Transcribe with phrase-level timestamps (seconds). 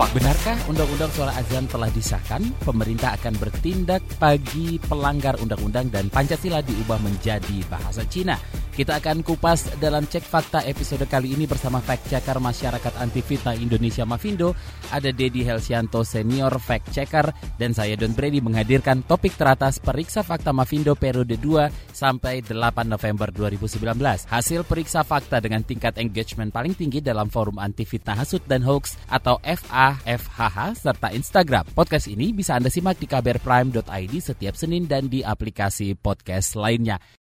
[0.00, 0.16] Fact.
[0.16, 2.40] Benarkah undang-undang suara azan telah disahkan?
[2.64, 8.40] Pemerintah akan bertindak bagi pelanggar undang-undang dan Pancasila diubah menjadi bahasa Cina.
[8.70, 13.58] Kita akan kupas dalam cek fakta episode kali ini bersama fact checker masyarakat anti fitnah
[13.58, 14.54] Indonesia Mavindo.
[14.94, 20.54] Ada Dedi Helsianto senior fact checker dan saya Don Brady menghadirkan topik teratas periksa fakta
[20.54, 23.84] Mavindo periode 2 sampai 8 November 2019.
[24.30, 28.96] Hasil periksa fakta dengan tingkat engagement paling tinggi dalam forum anti fitnah hasut dan hoax
[29.10, 31.66] atau FAFHH serta Instagram.
[31.74, 37.19] Podcast ini bisa Anda simak di kbrprime.id setiap Senin dan di aplikasi podcast lainnya.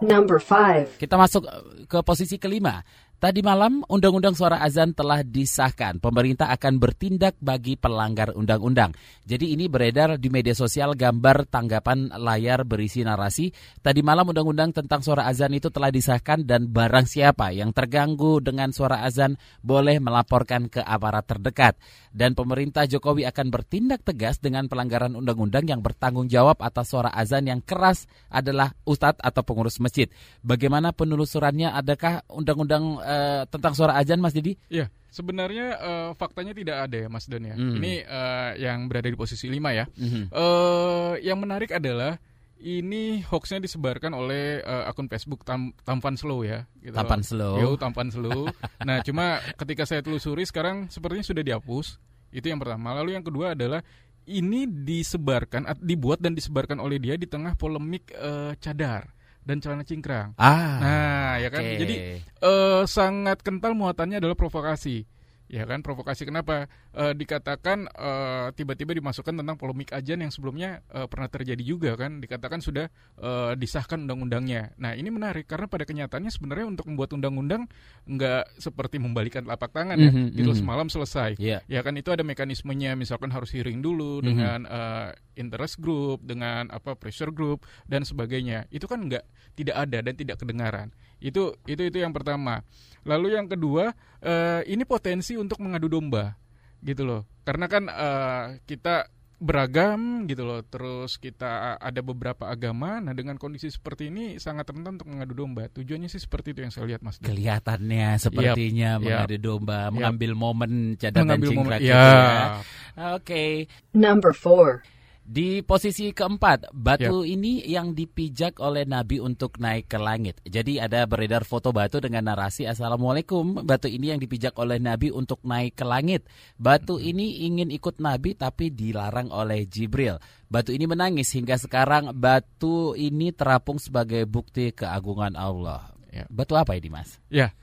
[0.00, 0.96] Number five.
[0.96, 2.80] Kita masuk eh, ke posisi kelima.
[3.20, 6.00] Tadi malam Undang-Undang Suara Azan telah disahkan.
[6.00, 8.96] Pemerintah akan bertindak bagi pelanggar undang-undang.
[9.28, 13.52] Jadi ini beredar di media sosial gambar tanggapan layar berisi narasi.
[13.84, 18.72] Tadi malam Undang-Undang tentang suara azan itu telah disahkan dan barang siapa yang terganggu dengan
[18.72, 21.76] suara azan boleh melaporkan ke aparat terdekat.
[22.08, 27.52] Dan pemerintah Jokowi akan bertindak tegas dengan pelanggaran undang-undang yang bertanggung jawab atas suara azan
[27.52, 30.08] yang keras adalah ustadz atau pengurus masjid.
[30.40, 31.68] Bagaimana penelusurannya?
[31.76, 34.54] Adakah undang-undang eh, tentang suara azan, Mas Didi?
[34.70, 37.58] Iya, sebenarnya eh, faktanya tidak ada ya Mas Don ya.
[37.58, 37.76] Hmm.
[37.82, 39.84] Ini eh, yang berada di posisi 5 ya.
[39.90, 40.30] Mhm.
[40.30, 42.16] Eh, yang menarik adalah
[42.60, 46.68] ini hoaxnya disebarkan oleh eh, akun Facebook Tam Tampan Slow ya.
[46.78, 46.94] Gitu.
[46.94, 47.54] Tampan Slow.
[47.58, 48.46] Yo, Tampan Slow.
[48.88, 51.98] nah, cuma ketika saya telusuri sekarang sepertinya sudah dihapus.
[52.30, 52.94] Itu yang pertama.
[52.94, 53.82] Lalu yang kedua adalah
[54.30, 59.10] ini disebarkan, at- dibuat dan disebarkan oleh dia di tengah polemik eh, cadar
[59.44, 60.36] dan celana cingkrang.
[60.36, 61.62] Ah, Nah, ya kan.
[61.64, 61.76] oke.
[61.78, 65.04] Jadi eh, sangat kental muatannya adalah provokasi.
[65.50, 66.70] Ya kan, provokasi kenapa?
[66.94, 72.22] Eh, dikatakan eh, tiba-tiba dimasukkan tentang polemik ajan yang sebelumnya eh, pernah terjadi juga kan,
[72.22, 72.86] dikatakan sudah
[73.18, 74.70] eh, disahkan undang-undangnya.
[74.78, 77.66] Nah, ini menarik karena pada kenyataannya sebenarnya untuk membuat undang-undang
[78.06, 80.58] nggak seperti membalikan telapak tangan ya, Mhm, gitu mhm.
[80.62, 81.34] semalam selesai.
[81.42, 81.66] Iya.
[81.66, 84.26] Ya kan itu ada mekanismenya, misalkan harus hearing dulu Mhm.
[84.30, 88.70] dengan eh, interest group, dengan apa pressure group dan sebagainya.
[88.70, 89.26] Itu kan nggak
[89.58, 90.94] tidak ada dan tidak kedengaran.
[91.20, 92.64] Itu itu itu yang pertama.
[93.04, 96.36] Lalu yang kedua, eh, ini potensi untuk mengadu domba,
[96.84, 97.22] gitu loh.
[97.44, 99.08] Karena kan eh, kita
[99.40, 100.60] beragam gitu loh.
[100.60, 103.00] Terus kita ada beberapa agama.
[103.00, 105.72] Nah dengan kondisi seperti ini sangat rentan untuk mengadu domba.
[105.72, 107.16] Tujuannya sih seperti itu yang saya lihat, Mas.
[107.24, 109.02] Kelihatannya sepertinya Yap.
[109.02, 109.92] mengadu domba, Yap.
[109.96, 111.80] mengambil momen cadar dan Mengambil momen.
[111.80, 111.96] Ya.
[111.96, 113.16] ya.
[113.16, 113.64] Oke.
[113.96, 114.84] Number four.
[115.30, 120.42] Di posisi keempat, batu ini yang dipijak oleh Nabi untuk naik ke langit.
[120.42, 125.38] Jadi ada beredar foto batu dengan narasi Assalamualaikum, batu ini yang dipijak oleh Nabi untuk
[125.46, 126.26] naik ke langit.
[126.58, 130.18] Batu ini ingin ikut Nabi tapi dilarang oleh Jibril.
[130.50, 135.99] Batu ini menangis hingga sekarang batu ini terapung sebagai bukti keagungan Allah.
[136.10, 136.26] Ya.
[136.26, 137.22] Batu apa ini mas?
[137.30, 137.54] Ya,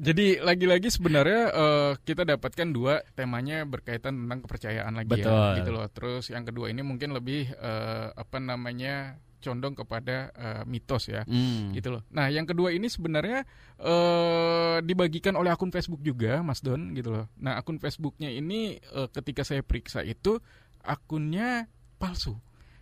[0.00, 5.28] jadi lagi-lagi sebenarnya eh, kita dapatkan dua temanya berkaitan tentang kepercayaan lagi Betul.
[5.28, 5.86] ya, gitu loh.
[5.92, 11.74] Terus yang kedua ini mungkin lebih eh, apa namanya condong kepada eh, mitos ya, Hmm.
[11.76, 12.02] gitu loh.
[12.14, 13.44] Nah, yang kedua ini sebenarnya
[13.76, 17.26] eh, dibagikan oleh akun Facebook juga, Mas Don, gitu loh.
[17.36, 20.40] Nah, akun Facebooknya ini eh, ketika saya periksa itu
[20.80, 21.68] akunnya
[22.00, 22.34] palsu.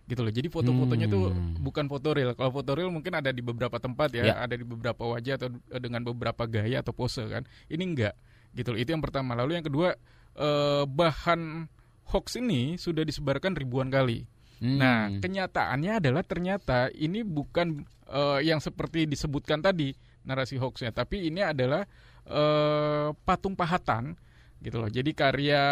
[0.05, 0.33] Gitu loh.
[0.33, 1.55] Jadi foto-fotonya tuh Hmm.
[1.61, 2.33] bukan foto real.
[2.35, 4.35] Kalau foto real mungkin ada di beberapa tempat ya, Ya.
[4.43, 7.43] ada di beberapa wajah atau dengan beberapa gaya atau pose kan.
[7.67, 8.15] Ini enggak.
[8.51, 8.79] Gitu loh.
[8.81, 9.37] Itu yang pertama.
[9.37, 9.95] Lalu yang kedua
[10.31, 11.67] eh, bahan
[12.11, 14.23] hoax ini sudah disebarkan ribuan kali.
[14.59, 14.77] Hmm.
[14.77, 19.91] Nah, kenyataannya adalah ternyata ini bukan eh, yang seperti disebutkan tadi
[20.23, 21.83] narasi hoaxnya, tapi ini adalah
[22.27, 24.15] eh, patung pahatan
[24.59, 24.87] gitu loh.
[24.87, 25.63] Jadi karya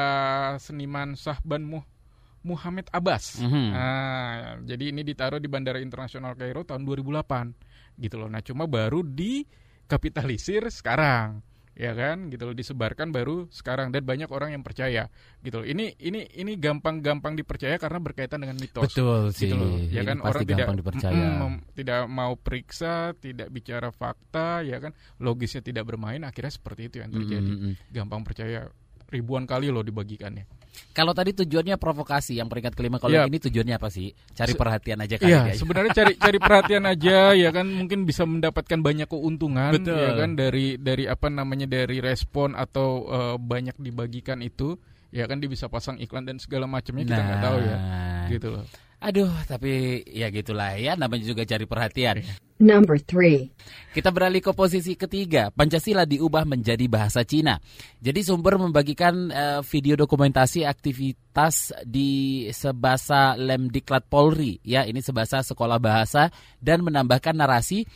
[0.57, 1.83] seniman Sahban Muh
[2.41, 3.37] Muhammad Abbas.
[3.37, 3.65] Mhm.
[3.69, 7.51] Nah, jadi ini ditaruh di Bandara Internasional Kairo tahun 2008
[7.95, 8.27] gitu loh.
[8.27, 11.41] Nah, cuma baru dikapitalisir sekarang
[11.73, 15.07] ya kan gitu loh disebarkan baru sekarang dan banyak orang yang percaya
[15.39, 19.47] gitu loh ini ini ini gampang-gampang dipercaya karena berkaitan dengan mitos Betul sih.
[19.47, 21.15] gitu loh ya Ini kan pasti orang tidak dipercaya.
[21.15, 26.91] mm, mem- tidak mau periksa tidak bicara fakta ya kan logisnya tidak bermain akhirnya seperti
[26.91, 27.95] itu yang terjadi Mm, mm, mm.
[27.95, 28.67] gampang percaya
[29.07, 30.43] ribuan kali loh dibagikannya
[30.91, 34.11] Kalau tadi tujuannya provokasi, yang peringkat kelima kalau yang ini tujuannya apa sih?
[34.31, 35.53] Cari Se- perhatian aja kali Iya, ya.
[35.53, 39.97] sebenarnya cari cari perhatian aja ya kan mungkin bisa mendapatkan banyak keuntungan Betul.
[39.97, 44.77] ya kan dari dari apa namanya dari respon atau eh, banyak dibagikan itu
[45.09, 48.47] ya kan dia bisa pasang iklan dan segala macamnya kita nggak tahu ya Nah, gitu
[48.51, 48.65] loh.
[48.99, 52.19] Aduh, tapi ya gitulah ya, namanya juga cari perhatian.
[52.59, 53.95] Number 3.
[53.95, 57.63] Kita beralih ke posisi ketiga, Pancasila diubah menjadi bahasa Cina.
[58.03, 65.79] Jadi sumber membagikan eh, video dokumentasi aktivitas di sebahasa Lemdiklat Polri, ya ini sebahasa sekolah
[65.79, 66.27] bahasa
[66.59, 67.87] dan menambahkan narasi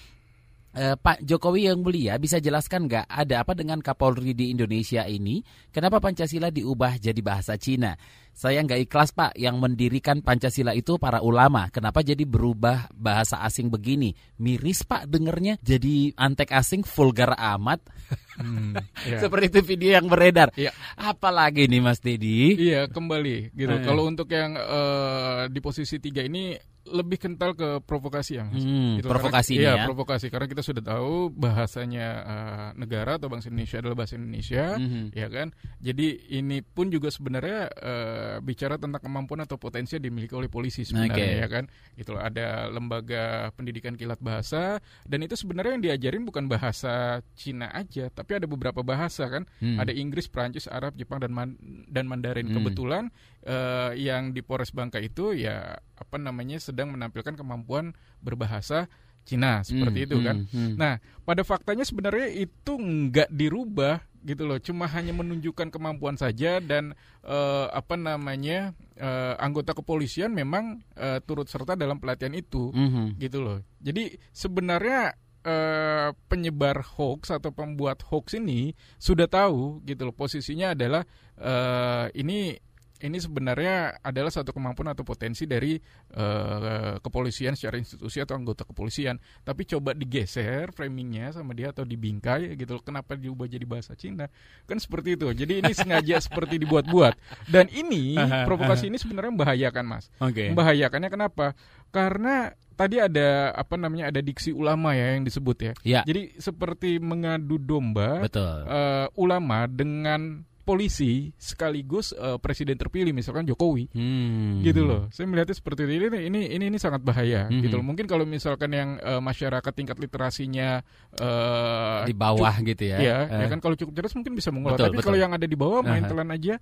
[0.74, 5.46] Eh, Pak Jokowi yang mulia bisa jelaskan nggak ada apa dengan Kapolri di Indonesia ini?
[5.70, 7.94] Kenapa Pancasila diubah jadi bahasa Cina?
[8.34, 11.70] Saya nggak ikhlas Pak yang mendirikan Pancasila itu para ulama.
[11.70, 14.18] Kenapa jadi berubah bahasa asing begini?
[14.42, 17.78] Miris Pak dengernya jadi antek asing vulgar amat.
[18.36, 18.74] Hmm,
[19.08, 19.18] iya.
[19.20, 20.50] Seperti itu video yang beredar.
[20.54, 20.72] Iya.
[20.96, 22.56] Apalagi nih Mas Dedi?
[22.58, 23.74] Iya kembali gitu.
[23.74, 23.84] Eh.
[23.84, 26.54] Kalau untuk yang eh, di posisi tiga ini
[26.84, 28.60] lebih kental ke provokasi ya mas.
[28.60, 29.86] Hmm, Gitu, provokasi karena, iya, ya.
[29.88, 35.16] provokasi karena kita sudah tahu bahasanya eh, negara atau bangsa Indonesia adalah bahasa Indonesia, Mhm.
[35.16, 35.48] ya kan.
[35.80, 40.84] Jadi ini pun juga sebenarnya eh, bicara tentang kemampuan atau potensi yang dimiliki oleh polisi
[40.84, 41.40] sebenarnya Oke.
[41.40, 41.64] ya kan.
[41.96, 43.24] Itu ada lembaga
[43.56, 48.80] pendidikan kilat bahasa dan itu sebenarnya yang diajarin bukan bahasa Cina aja, tapi ada beberapa
[48.80, 49.44] bahasa kan.
[49.60, 49.76] Hmm.
[49.78, 52.48] Ada Inggris, Prancis, Arab, Jepang dan Man- dan Mandarin.
[52.48, 52.56] Hmm.
[52.58, 53.04] Kebetulan
[53.44, 58.88] eh, yang di Polres Bangka itu ya apa namanya sedang menampilkan kemampuan berbahasa
[59.24, 60.38] Cina seperti Hmm, itu kan.
[60.42, 60.74] hmm, hmm.
[60.76, 66.92] Nah, pada faktanya sebenarnya itu nggak dirubah gitu loh, cuma hanya menunjukkan kemampuan saja dan
[67.22, 73.16] eh, apa namanya eh, anggota kepolisian memang eh, turut serta dalam pelatihan itu Mhm.
[73.18, 73.60] gitu loh.
[73.80, 81.04] Jadi sebenarnya eh, penyebar hoax atau pembuat hoax ini sudah tahu gitu loh posisinya adalah
[81.38, 82.58] eh, ini
[83.04, 85.76] ini sebenarnya adalah satu kemampuan atau potensi dari
[86.16, 89.20] eh, kepolisian secara institusi atau anggota kepolisian.
[89.44, 92.84] Tapi coba digeser framingnya sama dia atau dibingkai gitu loh.
[92.84, 94.32] Kenapa diubah jadi bahasa Cina?
[94.64, 95.28] Kan seperti itu.
[95.36, 97.14] Jadi ini sengaja seperti dibuat-buat.
[97.52, 98.16] Dan ini
[98.48, 100.08] provokasi ini sebenarnya membahayakan mas.
[100.24, 100.56] Oke.
[100.56, 101.60] Membahayakannya kenapa?
[101.92, 105.72] Karena tadi ada apa namanya ada diksi ulama ya yang disebut ya.
[105.82, 108.66] Ya, Jadi seperti mengadu domba betul.
[108.66, 113.92] eh, ulama dengan polisi sekaligus eh, presiden terpilih misalkan Jokowi.
[113.92, 114.64] Hmm.
[114.64, 115.12] Gitu loh.
[115.12, 115.84] Saya melihatnya seperti.
[115.84, 117.68] Ini ini ini, ini sangat bahaya Mhm.
[117.68, 117.86] gitu loh.
[117.86, 120.80] Mungkin kalau misalkan yang eh, masyarakat tingkat literasinya
[121.20, 122.98] eh, Di bawah gitu ya.
[122.98, 124.80] Iya, Eh, ya kan kalau cukup cerdas mungkin bisa mengolah.
[124.80, 125.08] Betul, Tapi betul.
[125.12, 126.10] kalau yang ada di bawah main Aha.
[126.10, 126.56] telan aja.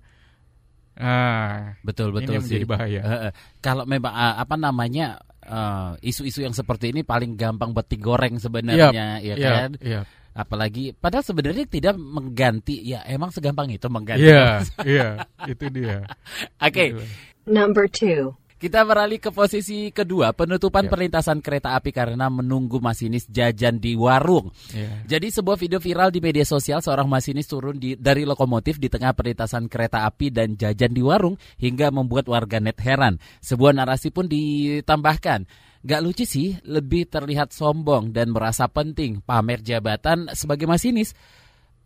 [0.94, 2.48] Ah, Betul ini betul yang sih.
[2.60, 3.00] menjadi bahaya.
[3.00, 3.32] Eh, eh.
[3.58, 5.06] Kalau memang eh, apa namanya
[5.40, 9.70] eh, isu-isu yang seperti ini paling gampang buat digoreng sebenarnya, ya Iya, kan?
[9.80, 10.00] iya.
[10.32, 14.24] Apalagi padahal sebenarnya tidak mengganti, ya emang segampang itu mengganti.
[14.24, 15.08] Iya, iya,
[15.44, 16.08] itu dia.
[16.56, 17.04] Oke, Gitu.
[17.42, 18.32] Number 2.
[18.62, 20.90] Kita beralih ke posisi kedua, penutupan Ya.
[20.94, 24.54] perlintasan kereta api karena menunggu masinis jajan di warung.
[24.70, 25.18] Iya.
[25.18, 29.18] Jadi sebuah video viral di media sosial seorang masinis turun di, dari lokomotif di tengah
[29.18, 33.18] perlintasan kereta api dan jajan di warung hingga membuat warganet heran.
[33.42, 35.42] Sebuah narasi pun ditambahkan.
[35.82, 41.18] Gak lucu sih, lebih terlihat sombong dan merasa penting pamer jabatan sebagai masinis.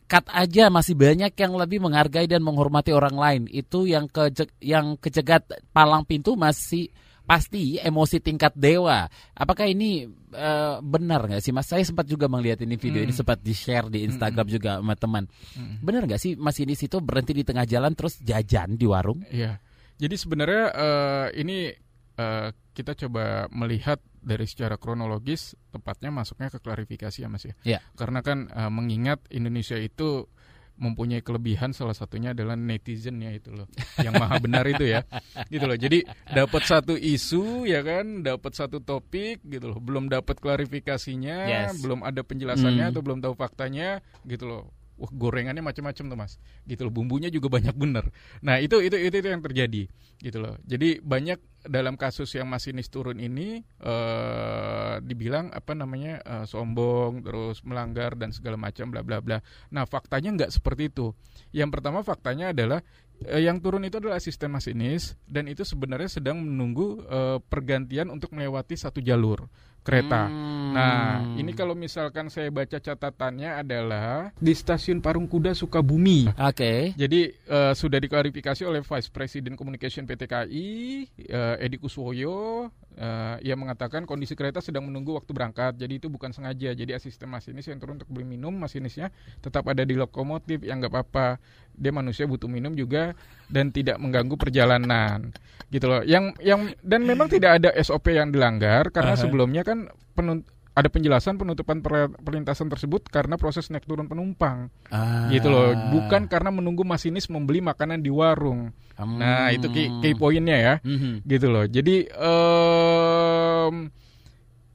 [0.06, 3.43] Cut aja masih banyak yang lebih menghargai dan menghormati orang lain.
[3.50, 6.94] Itu yang keje- yang kecegat palang pintu masih
[7.26, 9.11] pasti emosi tingkat dewa.
[9.35, 11.67] Apakah ini eh, benar nggak sih mas?
[11.67, 13.19] Saya sempat juga melihat ini video ini Hmm.
[13.26, 15.25] sempat di share di Instagram juga sama teman.
[15.58, 15.82] Mm.
[15.82, 19.26] Benar nggak sih masinis itu berhenti di tengah jalan terus jajan di warung?
[19.26, 19.58] Iya.
[19.99, 21.72] Jadi sebenarnya eh, ini
[22.17, 27.55] eh, kita coba melihat dari secara kronologis tepatnya masuknya ke klarifikasi ya Mas ya.
[27.63, 27.79] Iya.
[27.94, 30.29] Karena kan eh, mengingat Indonesia itu
[30.77, 33.65] mempunyai kelebihan salah satunya adalah netizen ya itu loh
[33.96, 35.08] yang maha benar itu ya
[35.49, 40.37] gitu loh jadi dapat satu isu ya kan dapat satu topik gitu loh belum dapat
[40.37, 41.81] klarifikasinya Yes.
[41.81, 42.93] belum ada penjelasannya Hmm.
[42.93, 46.32] atau belum tahu faktanya gitu loh wah gorengannya macam-macam tuh mas.
[46.65, 48.08] Gitu loh bumbunya juga banyak bener.
[48.41, 49.82] Nah itu itu itu, itu yang terjadi
[50.20, 50.56] gitu loh.
[50.65, 57.60] Jadi banyak dalam kasus yang masinis turun ini eh dibilang apa namanya eh, sombong terus
[57.67, 59.38] melanggar dan segala macam bla bla bla.
[59.70, 61.12] Nah faktanya nggak seperti itu.
[61.53, 62.81] Yang pertama faktanya adalah
[63.24, 68.32] eh, yang turun itu adalah asisten masinis dan itu sebenarnya sedang menunggu eh, pergantian untuk
[68.32, 69.48] melewati satu jalur
[69.86, 70.56] kereta Hmm.
[70.76, 76.28] Nah, ini kalau misalkan saya baca catatannya adalah di stasiun Parungkuda Sukabumi.
[76.36, 76.93] Oke.
[76.93, 80.69] Jadi eh, sudah diklarifikasi oleh Vice President Communication PT KAI,
[81.16, 85.81] eh, Edi Kuswoyo, eh, ia mengatakan kondisi kereta sedang menunggu waktu berangkat.
[85.81, 86.76] Jadi itu bukan sengaja.
[86.76, 89.08] Jadi asisten masinis yang turun untuk beli minum, masinisnya
[89.40, 90.60] tetap ada di lokomotif.
[90.60, 91.40] Ya nggak apa-apa.
[91.76, 93.12] Dia manusia butuh minum juga
[93.52, 95.32] dan tidak mengganggu perjalanan.
[95.69, 96.00] Gitu loh.
[96.05, 99.20] Yang yang dan memang tidak ada SOP yang dilanggar karena Aha.
[99.20, 99.76] sebelumnya kan
[100.13, 105.25] penun- ada penjelasan penutupan per- perlintasan tersebut karena proses naik turun penumpang Ah.
[105.29, 109.17] gitu loh bukan karena menunggu masinis membeli makanan di warung Hmm.
[109.17, 111.25] nah itu key, key poinnya ya Mhm.
[111.25, 113.77] gitu loh jadi em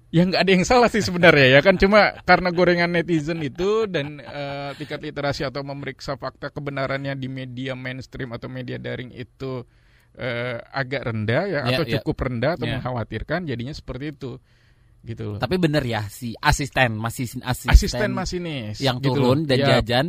[0.10, 4.20] ya nggak ada yang salah sih sebenarnya ya kan cuma karena gorengan netizen itu dan
[4.20, 9.63] eh, tingkat literasi atau memeriksa fakta kebenarannya di media mainstream atau media daring itu
[10.12, 11.91] eh, agak rendah ya, Ya, atau ya.
[11.98, 12.75] cukup rendah atau Ya.
[12.75, 14.43] mengkhawatirkan jadinya seperti itu
[15.01, 19.50] gitu loh Tapi bener ya si asisten masih asisten, asisten masinis yang gitu turun loh.
[19.50, 20.05] dan Ya, jajan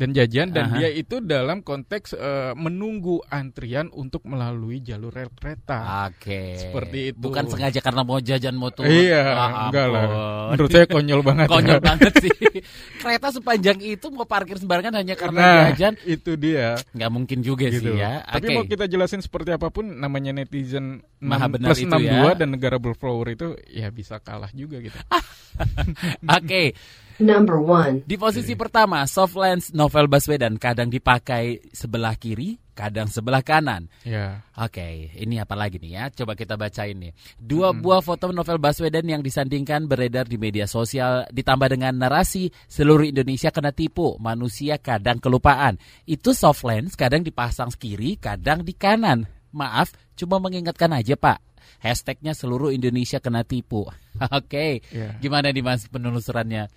[0.00, 0.76] dan jajan dan Aha.
[0.80, 6.56] dia itu dalam konteks eh, menunggu antrian untuk melalui jalur rel kereta Oke.
[6.56, 7.20] Seperti itu.
[7.20, 8.88] Bukan sengaja karena mau jajan mau turun.
[8.88, 10.04] Iya, Ah, enggak lah.
[10.50, 11.46] Menurut saya konyol banget.
[11.46, 11.84] Konyol ya.
[11.84, 12.32] banget sih.
[13.02, 15.94] Kereta sepanjang itu mau parkir sembarangan hanya karena Nah, jajan.
[16.02, 16.80] itu dia.
[16.90, 17.92] Nggak mungkin juga Gitu.
[17.92, 18.24] sih ya.
[18.24, 18.54] Tapi Oke.
[18.54, 22.32] mau kita jelasin seperti apa pun namanya netizen Maha 6 benar plus itu 62 ya.
[22.34, 24.96] dan negara berflower itu ya bisa kalah juga gitu.
[26.38, 26.72] Oke.
[27.20, 28.08] Number 1.
[28.08, 33.92] Di posisi pertama, soft lens novel Baswedan kadang dipakai sebelah kiri, kadang sebelah kanan.
[34.08, 34.40] Ya.
[34.56, 36.04] Oke, ini apa lagi nih ya?
[36.08, 37.12] Coba kita baca ini.
[37.36, 43.04] Dua buah foto novel Baswedan yang disandingkan beredar di media sosial ditambah dengan narasi seluruh
[43.04, 45.76] Indonesia kena tipu, manusia kadang kelupaan.
[46.08, 49.28] Itu soft lens kadang dipasang kiri, kadang di kanan.
[49.52, 51.36] Maaf, cuma mengingatkan aja Pak.
[51.84, 53.84] Hashtagnya seluruh Indonesia kena tipu.
[54.40, 55.20] Oke, Ya.
[55.20, 56.68] gimana nih mas penelusurannya?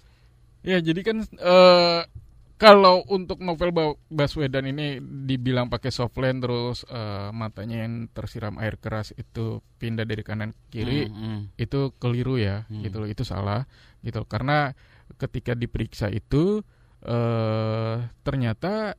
[0.63, 2.01] Ya, jadi kan eh,
[2.55, 8.55] kalau untuk novel Ba- Baswedan ini dibilang pakai soft lens terus eh, matanya yang tersiram
[8.63, 11.39] air keras itu pindah dari kanan ke kiri Hmm, hmm.
[11.60, 12.79] itu keliru ya Hmm.
[12.79, 13.67] gitu loh itu salah
[14.00, 14.27] gitu loh.
[14.32, 14.72] karena
[15.20, 16.63] ketika diperiksa itu
[17.03, 18.96] eh ternyata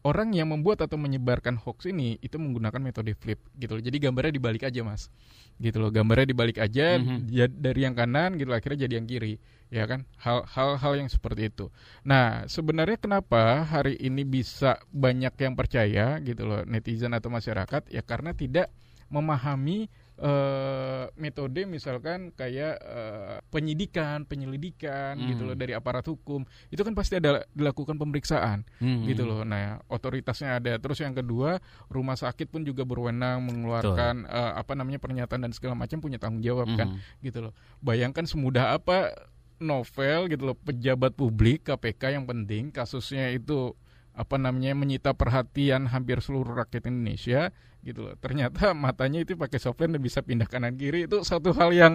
[0.00, 3.82] orang yang membuat atau menyebarkan hoax ini itu menggunakan metode flip gitu loh.
[3.84, 5.12] Jadi gambarnya dibalik aja mas.
[5.60, 7.28] Gitu loh gambarnya dibalik aja Mhm.
[7.28, 9.36] ja- dari yang kanan gitu loh, akhirnya jadi yang kiri
[9.68, 10.08] ya kan?
[10.24, 10.48] Hal
[10.80, 11.68] hal yang seperti itu.
[12.02, 17.92] Nah sebenarnya kenapa hari ini bisa banyak yang percaya gitu loh netizen atau masyarakat?
[17.92, 18.72] Ya karena tidak
[19.10, 19.90] memahami
[20.20, 25.28] eh, metode misalkan kayak eh, penyidikan, penyelidikan Hmm.
[25.28, 29.30] gitu loh dari aparat hukum itu kan pasti ada dilakukan pemeriksaan Hmm, gitu hmm.
[29.32, 29.40] loh.
[29.42, 30.76] Nah otoritasnya ada.
[30.76, 31.58] Terus yang kedua
[31.88, 36.44] rumah sakit pun juga berwenang mengeluarkan eh, apa namanya pernyataan dan segala macam punya tanggung
[36.44, 37.24] jawab kan Mhm.
[37.24, 37.52] gitu loh.
[37.80, 39.12] Bayangkan semudah apa
[39.58, 43.76] novel gitu loh pejabat publik KPK yang penting kasusnya itu
[44.14, 48.14] apa namanya menyita perhatian hampir seluruh rakyat Indonesia gitu loh.
[48.18, 51.94] Ternyata matanya itu pakai software dan bisa pindah kanan kiri itu satu hal yang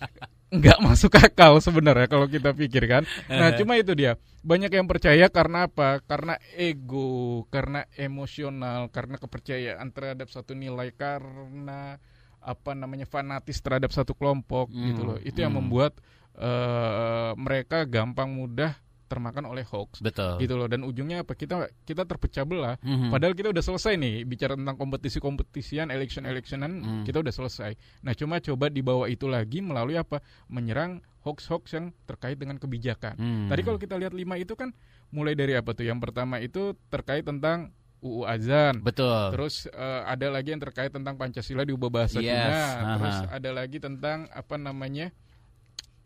[0.50, 3.06] nggak masuk akal sebenarnya kalau kita pikirkan.
[3.30, 4.16] Nah, cuma itu dia.
[4.40, 6.00] Banyak yang percaya karena apa?
[6.02, 12.00] Karena ego, karena emosional, karena kepercayaan terhadap satu nilai, karena
[12.40, 15.18] apa namanya fanatis terhadap satu kelompok Hmm, gitu loh.
[15.20, 15.60] Itu yang hmm.
[15.60, 15.92] membuat
[16.40, 18.74] eh, mereka gampang mudah
[19.10, 20.38] termakan oleh hoax Betul.
[20.38, 23.10] gitu loh dan ujungnya apa kita kita terpecah belah Mhm.
[23.10, 27.02] Padahal kita udah selesai nih bicara tentang kompetisi-kompetisian, election-electionan, Hmm.
[27.02, 27.74] kita udah selesai.
[28.00, 30.22] Nah, cuma coba dibawa itu lagi melalui apa?
[30.46, 33.18] Menyerang hoax-hoax yang terkait dengan kebijakan.
[33.18, 33.48] Hmm.
[33.50, 34.70] Tadi kalau kita lihat lima itu kan
[35.10, 35.84] mulai dari apa tuh?
[35.84, 38.80] Yang pertama itu terkait tentang UU azan.
[38.80, 39.36] Betul.
[39.36, 42.96] Terus eh, ada lagi yang terkait tentang Pancasila diubah bahasa Yes, Cina.
[42.96, 45.12] Terus ada lagi tentang apa namanya?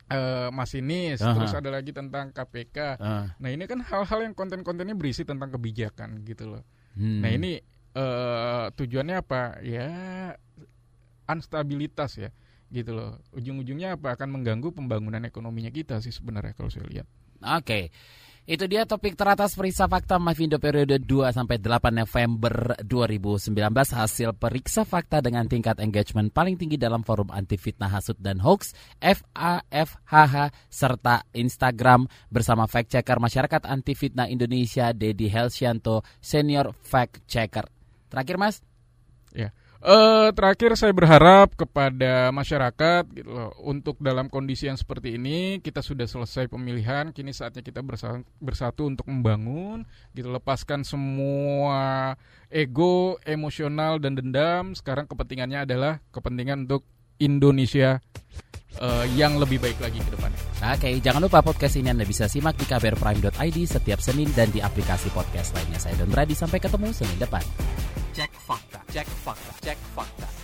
[0.04, 1.32] Eh masinis, Aha.
[1.32, 3.00] terus ada lagi tentang KPK.
[3.00, 6.62] Ah, Nah, ini kan hal-hal yang konten-kontennya berisi tentang kebijakan gitu loh.
[6.96, 7.20] hmm.
[7.24, 7.52] Nah ini
[7.94, 9.64] eh, tujuannya apa?
[9.64, 9.88] Ya
[11.24, 12.30] unstabilitas ya,
[12.68, 13.16] gitu loh.
[13.32, 14.12] Ujung-ujungnya apa?
[14.18, 17.06] Akan mengganggu pembangunan ekonominya kita sih sebenarnya kalau saya lihat.
[17.40, 17.88] Oke.
[18.44, 24.84] Itu dia topik teratas periksa fakta Mavindo periode 2 sampai 8 November 2019 hasil periksa
[24.84, 31.24] fakta dengan tingkat engagement paling tinggi dalam forum anti fitnah hasut dan hoax FAFHH serta
[31.32, 32.04] Instagram.
[32.28, 37.64] Bersama fact checker masyarakat anti fitnah Indonesia Dedi Helsianto senior fact checker.
[38.12, 38.60] Terakhir Mas,
[39.84, 45.84] Eh terakhir saya berharap kepada masyarakat gitu loh, untuk dalam kondisi yang seperti ini kita
[45.84, 49.84] sudah selesai pemilihan, kini saatnya kita bersa- bersatu untuk membangun,
[50.16, 52.16] gitu lepaskan semua
[52.48, 54.72] ego, emosional dan dendam.
[54.72, 56.88] Sekarang kepentingannya adalah kepentingan untuk
[57.20, 58.00] Indonesia
[58.80, 60.40] eh, yang lebih baik lagi ke depannya.
[60.64, 65.12] Oke, jangan lupa podcast ini Anda bisa simak di kbrprime.id setiap Senin dan di aplikasi
[65.12, 65.76] podcast lainnya.
[65.76, 67.44] Saya Don Brady, sampai ketemu Senin depan.
[68.14, 70.43] Cek fakta, cek fakta, cek fakta.